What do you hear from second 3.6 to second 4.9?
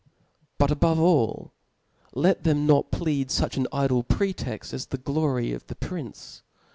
idle pretext as